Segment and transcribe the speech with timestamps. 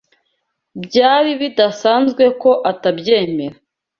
[0.83, 3.55] Byari bidasanzwe ko atabyemera.